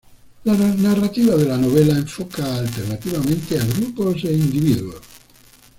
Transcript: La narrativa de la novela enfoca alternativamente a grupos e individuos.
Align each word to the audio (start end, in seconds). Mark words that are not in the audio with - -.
La 0.45 0.55
narrativa 0.55 1.35
de 1.35 1.45
la 1.45 1.59
novela 1.59 1.93
enfoca 1.95 2.55
alternativamente 2.57 3.59
a 3.59 3.63
grupos 3.63 4.15
e 4.23 4.33
individuos. 4.33 4.99